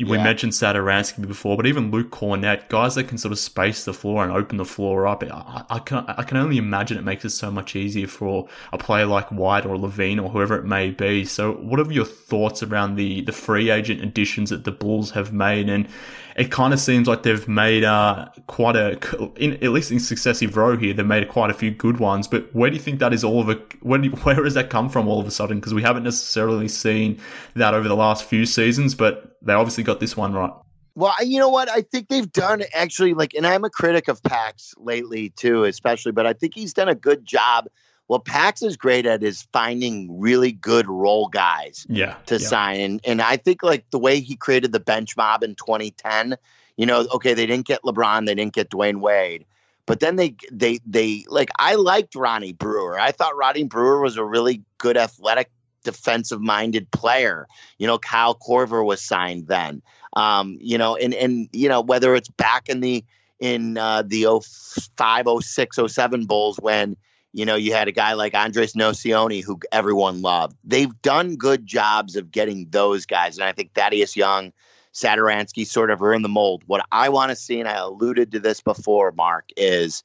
[0.05, 0.25] we yeah.
[0.25, 4.23] mentioned Satoransky before, but even Luke Kornet, guys that can sort of space the floor
[4.23, 5.23] and open the floor up.
[5.23, 8.79] I, I, can I can only imagine it makes it so much easier for a
[8.79, 11.25] player like White or LaVine or whoever it may be.
[11.25, 15.33] So, what are your thoughts around the the free agent additions that the Bulls have
[15.33, 15.89] made and
[16.37, 18.99] it kind of seems like they've made uh, quite a,
[19.37, 22.29] in, at least in successive row here, they've made quite a few good ones.
[22.29, 24.69] But where do you think that is all of a, where, do, where has that
[24.69, 25.59] come from all of a sudden?
[25.59, 27.19] Because we haven't necessarily seen
[27.55, 30.53] that over the last few seasons, but they obviously got this one right.
[30.95, 31.71] Well, you know what?
[31.71, 36.13] I think they've done actually like, and I'm a critic of Pax lately too, especially,
[36.13, 37.67] but I think he's done a good job
[38.07, 42.47] what Pax is great at is finding really good role guys yeah, to yeah.
[42.47, 42.81] sign.
[42.81, 46.37] And and I think like the way he created the bench mob in 2010,
[46.77, 49.45] you know, okay, they didn't get LeBron, they didn't get Dwyane Wade.
[49.87, 52.99] But then they they they like I liked Ronnie Brewer.
[52.99, 55.51] I thought Ronnie Brewer was a really good athletic
[55.85, 57.47] defensive minded player.
[57.79, 59.83] You know, Kyle Korver was signed then.
[60.15, 63.05] Um, you know, and and you know, whether it's back in the
[63.39, 66.97] in uh, the 05, 06, 07 Bulls when
[67.37, 70.57] you know, you had a guy like Andres Nocioni who everyone loved.
[70.65, 73.37] They've done good jobs of getting those guys.
[73.37, 74.55] And I think Thaddeus Young,
[74.95, 76.63] Satoransky sort of are in the mold.
[76.67, 80.03] What I want to see, and I alluded to this before, Mark, is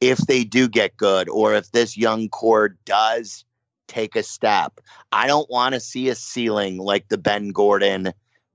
[0.00, 3.44] if they do get good or if this young core does
[3.88, 8.12] take a step, I don't want to see a ceiling like the Ben Gordon,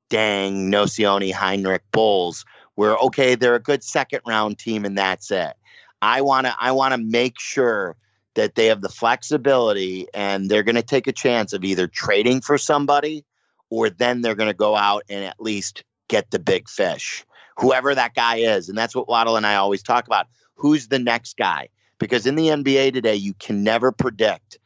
[0.10, 5.58] Deng, Nocioni, Hinrich Bulls, where, okay, they're a good second round team and that's it.
[6.01, 7.95] I want to I want to make sure
[8.36, 12.39] that they have the flexibility and they're going to take a chance of either trading
[12.41, 13.25] for somebody
[13.69, 17.25] or then they're going to go out and at least get the big fish,
[17.57, 18.69] whoever that guy is.
[18.69, 20.27] And that's what Waddle and I always talk about.
[20.55, 21.69] Who's the next guy?
[21.99, 24.60] Because in the NBA today, you can never predict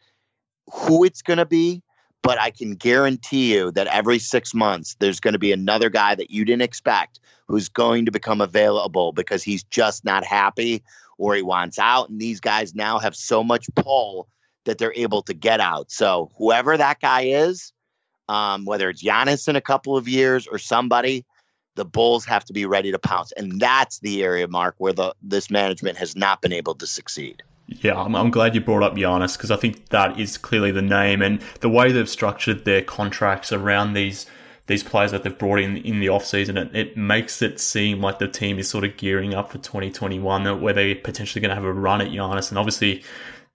[0.72, 1.82] who it's going to be,
[2.22, 6.13] but I can guarantee you that every six months, there's going to be another guy
[6.13, 10.84] that you didn't expect who's going to become available because he's just not happy
[11.22, 12.10] or he wants out.
[12.10, 14.28] And these guys now have so much pull
[14.66, 15.92] that they're able to get out.
[15.92, 17.74] So whoever that guy is,
[18.28, 21.24] um, whether it's Giannis in a couple of years or somebody,
[21.76, 23.32] the Bulls have to be ready to pounce.
[23.34, 27.44] And that's the area, Mark, where the this management has not been able to succeed.
[27.68, 30.82] Yeah, I'm, I'm glad you brought up Giannis because I think that is clearly the
[30.82, 34.26] name and the way they've structured their contracts around these–
[34.72, 38.20] these players that they've brought in in the offseason, it, it makes it seem like
[38.20, 41.66] the team is sort of gearing up for 2021, where they're potentially going to have
[41.66, 42.50] a run at Giannis.
[42.50, 43.04] And obviously,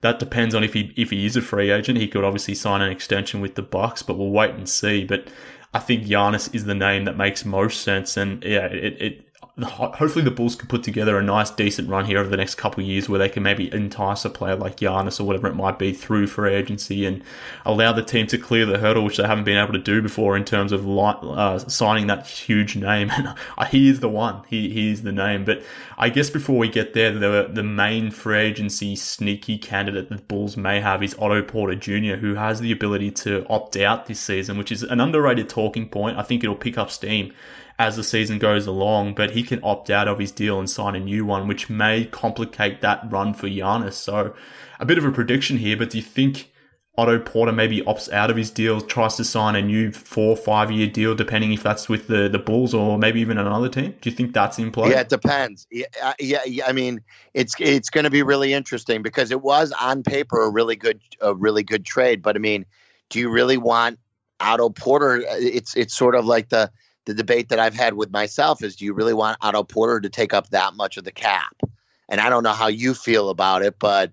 [0.02, 1.98] that depends on if he if he is a free agent.
[1.98, 5.04] He could obviously sign an extension with the Bucks, but we'll wait and see.
[5.04, 5.28] But
[5.72, 9.25] I think Giannis is the name that makes most sense, and yeah, it, it
[9.64, 12.84] hopefully the Bulls can put together a nice, decent run here over the next couple
[12.84, 15.78] of years where they can maybe entice a player like Giannis or whatever it might
[15.78, 17.22] be through free agency and
[17.64, 20.36] allow the team to clear the hurdle, which they haven't been able to do before
[20.36, 23.10] in terms of uh, signing that huge name.
[23.10, 23.34] And
[23.70, 24.42] he is the one.
[24.46, 25.46] He, he is the name.
[25.46, 25.62] But
[25.96, 30.22] I guess before we get there, the, the main free agency sneaky candidate that the
[30.22, 34.20] Bulls may have is Otto Porter Jr., who has the ability to opt out this
[34.20, 36.18] season, which is an underrated talking point.
[36.18, 37.32] I think it'll pick up steam
[37.78, 40.94] as the season goes along, but he can opt out of his deal and sign
[40.94, 43.94] a new one, which may complicate that run for Giannis.
[43.94, 44.34] So
[44.80, 46.50] a bit of a prediction here, but do you think
[46.98, 50.70] Otto Porter maybe opts out of his deal, tries to sign a new four, five
[50.70, 53.94] year deal, depending if that's with the, the Bulls or maybe even another team.
[54.00, 54.90] Do you think that's in play?
[54.90, 55.66] Yeah, it depends.
[55.70, 57.02] Yeah, uh, yeah, yeah I mean,
[57.34, 61.00] it's it's going to be really interesting because it was on paper a really good
[61.20, 62.64] a really good trade, but I mean,
[63.10, 63.98] do you really want
[64.40, 65.22] Otto Porter?
[65.26, 66.70] It's it's sort of like the
[67.06, 70.10] the debate that I've had with myself is do you really want Otto Porter to
[70.10, 71.56] take up that much of the cap?
[72.08, 74.12] And I don't know how you feel about it, but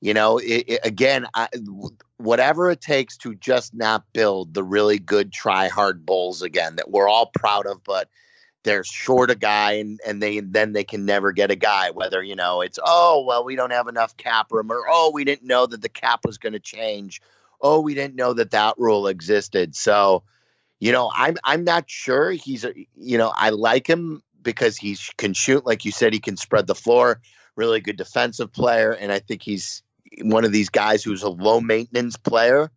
[0.00, 1.48] you know, it, it, again, I,
[2.18, 6.90] whatever it takes to just not build the really good try hard bulls again that
[6.90, 8.10] we're all proud of, but
[8.62, 12.22] they're short a guy and, and they then they can never get a guy, whether,
[12.22, 15.46] you know, it's oh well we don't have enough cap room or oh we didn't
[15.46, 17.22] know that the cap was going to change.
[17.60, 19.74] Oh, we didn't know that that rule existed.
[19.74, 20.24] So,
[20.80, 24.96] you know, I'm I'm not sure he's a, you know, I like him because he
[25.16, 27.20] can shoot like you said he can spread the floor,
[27.56, 29.82] really good defensive player and I think he's
[30.22, 32.70] one of these guys who's a low maintenance player.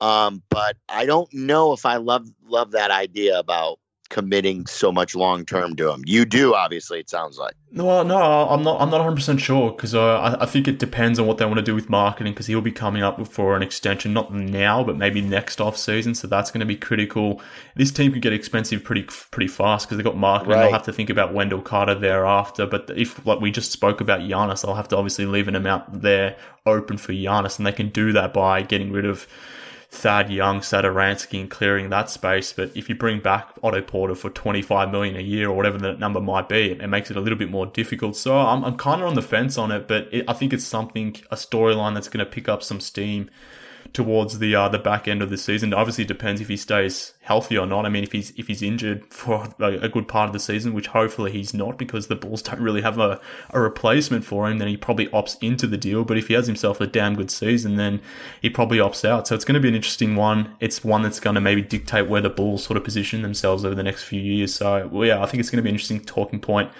[0.00, 3.78] Um, but I don't know if I love love that idea about
[4.12, 6.02] committing so much long term to him.
[6.04, 7.00] You do, obviously.
[7.00, 7.54] It sounds like.
[7.72, 8.80] Well, no, I'm not.
[8.80, 11.46] I'm not 100 percent sure because uh, I, I think it depends on what they
[11.46, 14.84] want to do with Markkanen because he'll be coming up for an extension, not now,
[14.84, 16.14] but maybe next off season.
[16.14, 17.40] So that's going to be critical.
[17.74, 20.48] This team could get expensive pretty pretty fast because they've got Markkanen.
[20.48, 20.62] Right.
[20.64, 22.66] They'll have to think about Wendell Carter thereafter.
[22.66, 26.02] But if like we just spoke about Giannis, they'll have to obviously leave an amount
[26.02, 29.26] there open for Giannis, and they can do that by getting rid of
[29.92, 32.52] Thad Young, Satoransky, and clearing that space.
[32.54, 35.98] But if you bring back Otto Porter for 25 million a year or whatever that
[35.98, 38.16] number might be, it makes it a little bit more difficult.
[38.16, 40.64] So I'm, I'm kind of on the fence on it, but it, I think it's
[40.64, 43.30] something, a storyline that's going to pick up some steam
[43.92, 45.74] towards the uh, the back end of the season.
[45.74, 47.86] It obviously, depends if he stays healthy or not.
[47.86, 50.88] I mean, if he's if he's injured for a, good part of the season, which
[50.88, 54.68] hopefully he's not, because the Bulls don't really have a, a replacement for him, then
[54.68, 56.04] he probably opts into the deal.
[56.04, 58.02] But if he has himself a damn good season, then
[58.40, 59.28] he probably opts out.
[59.28, 60.54] So it's going to be an interesting one.
[60.58, 63.74] It's one that's going to maybe dictate where the Bulls sort of position themselves over
[63.74, 64.54] the next few years.
[64.54, 66.70] So well, yeah, I think it's going to be an interesting talking point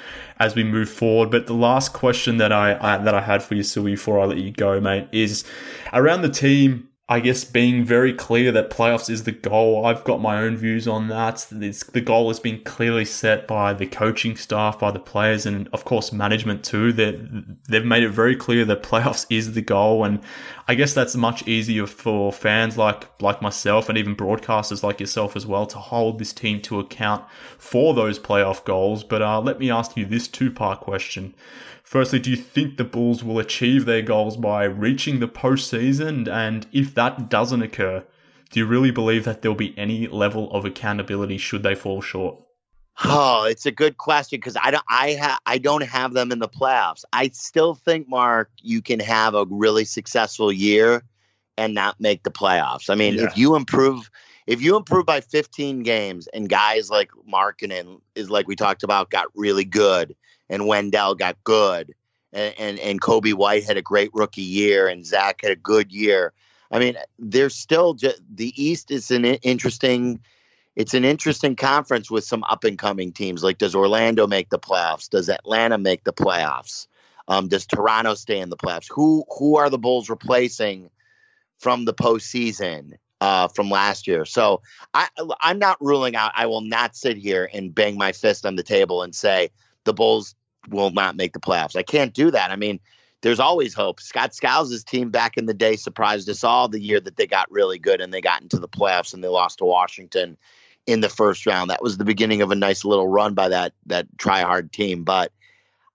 [0.41, 1.31] as we move forward.
[1.31, 4.25] But the last question that I, I that I had for you, Sui, before I
[4.25, 5.45] let you go, mate, is
[5.93, 9.85] around the team I guess being very clear that playoffs is the goal.
[9.85, 11.47] I've got my own views on that.
[11.51, 15.69] It's, the goal has been clearly set by the coaching staff, by the players, and
[15.75, 16.91] of course management too.
[16.95, 20.21] That they've made it very clear that playoffs is the goal, and
[20.67, 25.37] I guess that's much easier for fans like like myself and even broadcasters like yourself
[25.37, 27.27] as well to hold this team to account
[27.59, 29.05] for those playoff goals.
[29.05, 31.35] But uh, let me ask you this two part question.
[31.93, 36.27] Firstly, do you think the Bulls will achieve their goals by reaching the postseason?
[36.27, 38.03] And if that doesn't occur,
[38.51, 42.43] do you really believe that there'll be any level of accountability should they fall short?
[43.05, 46.39] Oh, it's a good question because I don't I ha- I don't have them in
[46.39, 47.05] the playoffs.
[47.13, 51.05] I still think Mark, you can have a really successful year
[51.59, 52.89] and not make the playoffs.
[52.89, 53.25] I mean, yeah.
[53.25, 54.11] if you improve
[54.47, 59.11] if you improve by 15 games and guys like Markkanen is like we talked about
[59.11, 60.17] got really good
[60.53, 61.95] and Wendell got good,
[62.33, 65.91] and, and, and Coby White had a great rookie year, and Zach had a good
[65.91, 66.35] year.
[66.71, 70.21] I mean, there's still just, the East is an interesting.
[70.75, 73.43] It's an interesting conference with some up and coming teams.
[73.43, 75.11] Like, does Orlando make the playoffs?
[75.11, 76.87] Does Atlanta make the playoffs?
[77.29, 78.89] Um, does Toronto stay in the playoffs?
[78.91, 80.91] Who who are the Bulls replacing
[81.59, 84.25] from the postseason uh, from last year?
[84.25, 84.63] So
[84.95, 85.09] I
[85.41, 86.33] I'm not ruling out.
[86.35, 89.51] I will not sit here and bang my fist on the table and say
[89.85, 90.35] the Bulls
[90.69, 91.77] will not make the playoffs.
[91.77, 92.51] I can't do that.
[92.51, 92.81] I mean,
[93.23, 94.01] there's always hope.
[94.01, 97.51] Scott Skiles' team back in the day surprised us all the year that they got
[97.51, 100.37] really good and they got into the playoffs and they lost to Washington
[100.87, 101.71] in the first round.
[101.71, 105.05] That was the beginning of a nice little run by that that try hard team.
[105.05, 105.33] But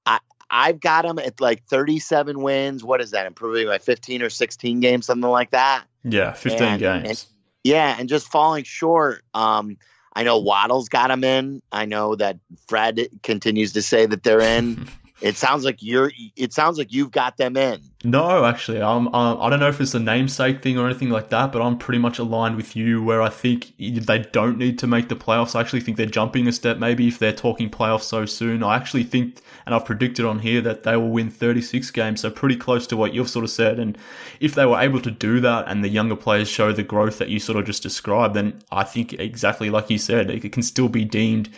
[0.05, 2.84] I I've got them at like 37 wins.
[2.84, 3.26] What is that?
[3.26, 5.84] Improving by 15 or 16 games, something like that.
[6.03, 7.09] Yeah, 15 and, games.
[7.09, 7.26] And,
[7.65, 9.24] yeah, and just falling short.
[9.34, 9.78] Um,
[10.18, 11.61] I know Waddle's got him in.
[11.72, 14.88] I know that Fred continues to say that they're in.
[15.20, 16.11] It sounds like you're.
[16.36, 17.82] It sounds like you've got them in.
[18.03, 19.07] No, actually, I'm.
[19.15, 21.78] Um, I don't know if it's a namesake thing or anything like that, but I'm
[21.80, 23.01] pretty much aligned with you.
[23.01, 25.55] Where I think they don't need to make the playoffs.
[25.55, 26.78] I actually think they're jumping a step.
[26.78, 30.61] Maybe if they're talking playoffs so soon, I actually think, and I've predicted on here
[30.61, 33.80] that they will win 36 games, so pretty close to what you've sort of said.
[33.80, 33.97] And
[34.39, 37.30] if they were able to do that, and the younger players show the growth that
[37.30, 40.89] you sort of just described, then I think exactly like you said, it can still
[40.89, 41.49] be deemed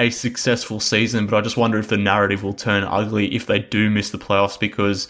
[0.00, 3.58] a successful season, but I just wonder if the narrative will turn ugly if they
[3.58, 5.08] do miss the playoffs because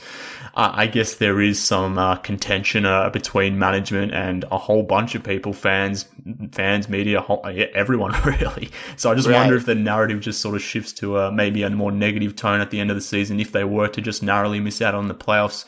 [0.54, 5.14] uh, I guess there is some uh, contention uh, between management and a whole bunch
[5.14, 6.06] of people, fans,
[6.50, 7.40] fans, media, whole,
[7.72, 8.70] everyone really.
[8.96, 9.36] So I just right.
[9.36, 12.60] wonder if the narrative just sort of shifts to uh, maybe a more negative tone
[12.60, 15.06] at the end of the season if they were to just narrowly miss out on
[15.06, 15.66] the playoffs,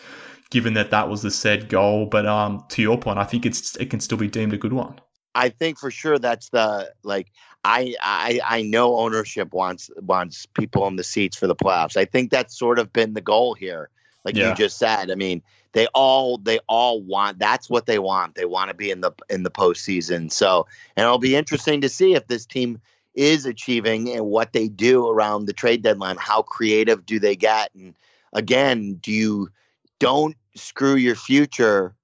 [0.51, 2.07] given that that was the said goal.
[2.07, 4.73] But um, to your point, I think it's it can still be deemed a good
[4.73, 5.01] one.
[5.35, 7.29] I think for sure that's the like
[7.65, 11.97] I I I know ownership wants wants people in the seats for the playoffs.
[11.97, 13.89] I think that's sort of been the goal here
[14.25, 14.51] like yeah.
[14.51, 15.11] you just said.
[15.11, 15.43] I mean,
[15.73, 18.35] they all they all want that's what they want.
[18.35, 20.31] They want to be in the in the postseason.
[20.31, 22.81] So, and it'll be interesting to see if this team
[23.15, 26.17] is achieving and what they do around the trade deadline.
[26.19, 27.75] How creative do they get?
[27.75, 27.95] And
[28.33, 29.51] again, do you
[29.99, 31.95] don't screw your future,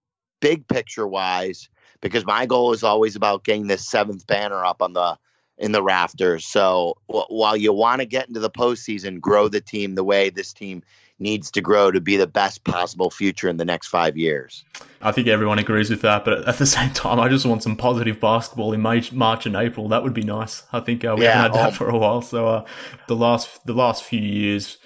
[0.40, 1.68] big picture wise?
[2.00, 5.18] Because my goal is always about getting this seventh banner up on the
[5.58, 6.46] in the rafters.
[6.46, 10.30] So w- while you want to get into the postseason, grow the team the way
[10.30, 10.82] this team
[11.20, 14.64] needs to grow to be the best possible future in the next five years.
[15.02, 17.76] I think everyone agrees with that, but at the same time, I just want some
[17.76, 19.88] positive basketball in May, March and April.
[19.88, 20.62] That would be nice.
[20.72, 21.76] I think uh, we yeah, haven't had that oh.
[21.76, 22.22] for a while.
[22.22, 22.64] So uh,
[23.08, 24.78] the last the last few years,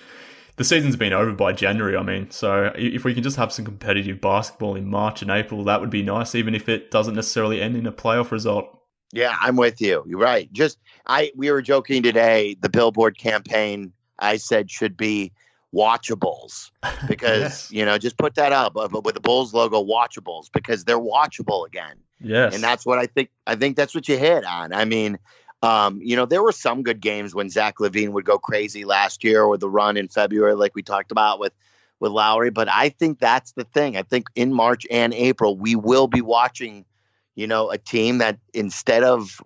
[0.56, 1.96] the season's been over by January.
[1.96, 5.64] I mean, so if we can just have some competitive basketball in March and April,
[5.64, 8.78] that would be nice, even if it doesn't necessarily end in a playoff result.
[9.12, 10.02] Yeah, I'm with you.
[10.06, 10.50] You're right.
[10.52, 12.56] Just I we were joking today.
[12.60, 15.32] The Billboard campaign I said should be
[15.74, 16.70] watchables
[17.08, 17.72] because yes.
[17.72, 21.96] you know just put that up with the bulls logo watchables because they're watchable again
[22.20, 25.18] yes and that's what i think i think that's what you hit on i mean
[25.62, 29.22] um, you know there were some good games when zach LaVine would go crazy last
[29.22, 31.54] year or the run in february like we talked about with
[32.00, 35.74] with Lauri but i think that's the thing i think in march and april we
[35.74, 36.84] will be watching
[37.34, 39.40] you know a team that instead of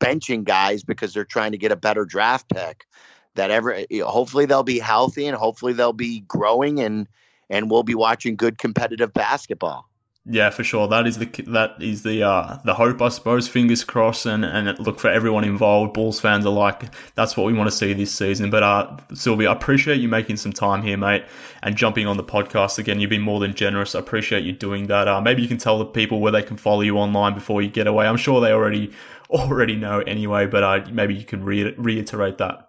[0.00, 2.86] benching guys because they're trying to get a better draft pick
[3.34, 7.06] that ever hopefully they'll be healthy and hopefully they'll be growing and
[7.50, 9.88] and we'll be watching good competitive basketball.
[10.24, 10.86] Yeah, for sure.
[10.86, 13.48] That is the that is the uh, the hope, I suppose.
[13.48, 15.94] Fingers crossed, and and look for everyone involved.
[15.94, 16.94] Bulls fans alike.
[17.16, 18.48] That's what we want to see this season.
[18.48, 18.96] But uh,
[19.26, 21.24] I appreciate you making some time here, mate,
[21.64, 23.00] and jumping on the podcast again.
[23.00, 23.96] You've been more than generous.
[23.96, 25.08] I appreciate you doing that.
[25.08, 27.68] Uh, maybe you can tell the people where they can follow you online before you
[27.68, 28.06] get away.
[28.06, 28.92] I'm sure they already
[29.30, 32.68] already know anyway, but uh, maybe you can re- reiterate that.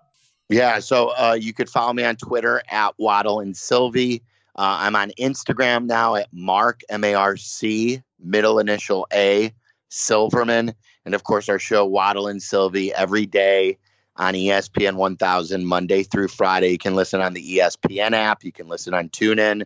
[0.49, 4.23] Yeah, so uh, you could follow me on Twitter at Waddle and Silvy.
[4.55, 9.53] Uh, I'm on Instagram now at Marc M A R C middle initial A
[9.89, 10.73] Silverman,
[11.05, 13.77] and of course our show Waddle and Silvy every day
[14.15, 16.69] on ESPN 1000 Monday through Friday.
[16.69, 18.43] You can listen on the ESPN app.
[18.43, 19.63] You can listen on TuneIn.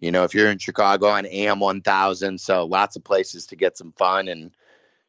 [0.00, 3.76] You know, if you're in Chicago on AM 1000, so lots of places to get
[3.76, 4.50] some fun and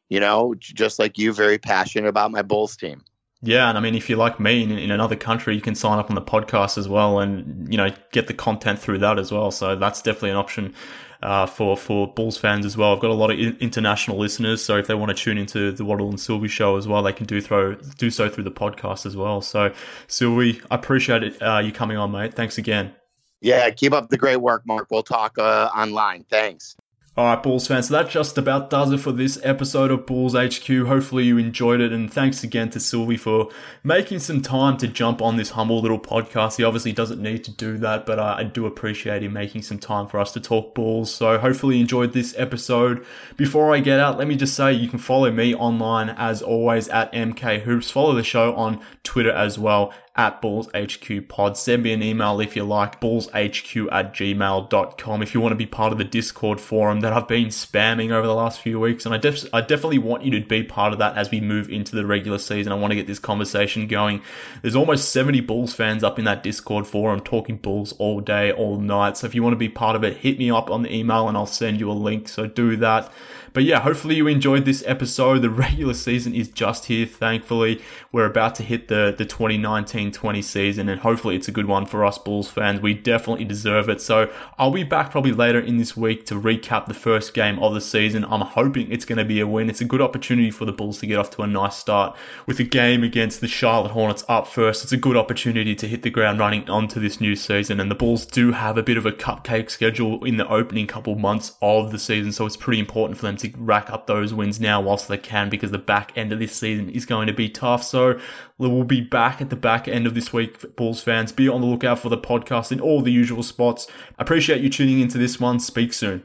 [0.08, 3.02] you know, just like you, very passionate about my Bulls team.
[3.46, 5.98] Yeah, and I mean, if you're like me in, in, another country, you can sign
[5.98, 9.30] up on the podcast as well, and you know get the content through that as
[9.30, 9.50] well.
[9.50, 10.74] So that's definitely an option
[11.22, 12.94] uh, for for Bulls fans as well.
[12.94, 15.84] I've got a lot of international listeners, so if they want to tune into the
[15.84, 19.04] Waddle and Silvy show as well, they can do throw do so through the podcast
[19.04, 19.42] as well.
[19.42, 19.74] So
[20.06, 22.32] Silvy, I appreciate it uh, you coming on, mate.
[22.32, 22.94] Thanks again.
[23.42, 24.88] Yeah, keep up the great work, Mark.
[24.90, 26.24] We'll talk uh, online.
[26.30, 26.76] Thanks.
[27.16, 30.34] All right, Bulls fans, so that just about does it for this episode of Bulls
[30.34, 30.66] HQ.
[30.66, 33.50] Hopefully you enjoyed it, and thanks again to Silvy for
[33.84, 36.56] making some time to jump on this humble little podcast.
[36.56, 40.08] He obviously doesn't need to do that, but I, do appreciate him making some time
[40.08, 41.14] for us to talk Bulls.
[41.14, 43.06] So hopefully you enjoyed this episode.
[43.36, 46.88] Before I get out, let me just say you can follow me online as always
[46.88, 47.92] at MK Hoops.
[47.92, 51.56] Follow the show on Twitter as well at Bulls HQ Pod.
[51.56, 55.66] Send me an email if you like, bullshq at gmail.com if you want to be
[55.66, 59.04] part of the Discord forum that I've been spamming over the last few weeks.
[59.04, 61.68] And I, def- I definitely want you to be part of that as we move
[61.68, 62.72] into the regular season.
[62.72, 64.22] I want to get this conversation going.
[64.62, 68.78] There's almost 70 Bulls fans up in that Discord forum talking Bulls all day, all
[68.78, 69.16] night.
[69.16, 71.28] So if you want to be part of it, hit me up on the email
[71.28, 72.28] and I'll send you a link.
[72.28, 73.10] So do that.
[73.54, 75.42] But yeah, hopefully you enjoyed this episode.
[75.42, 77.80] The regular season is just here, thankfully.
[78.10, 82.04] We're about to hit the, the 2019-20 season and hopefully it's a good one for
[82.04, 82.80] us Bulls fans.
[82.80, 84.00] We definitely deserve it.
[84.00, 87.74] So I'll be back probably later in this week to recap the first game of
[87.74, 88.24] the season.
[88.24, 89.70] I'm hoping it's going to be a win.
[89.70, 92.58] It's a good opportunity for the Bulls to get off to a nice start with
[92.58, 94.82] a game against the Charlotte Hornets up first.
[94.82, 97.94] It's a good opportunity to hit the ground running onto this new season and the
[97.94, 101.92] Bulls do have a bit of a cupcake schedule in the opening couple months of
[101.92, 102.32] the season.
[102.32, 105.18] So it's pretty important for them to to rack up those wins now whilst they
[105.18, 107.82] can because the back end of this season is going to be tough.
[107.82, 108.18] So
[108.58, 111.32] we'll be back at the back end of this week, Bulls fans.
[111.32, 113.86] Be on the lookout for the podcast in all the usual spots.
[114.18, 115.60] Appreciate you tuning into this one.
[115.60, 116.24] Speak soon.